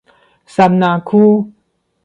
[0.47, 1.53] 杉林區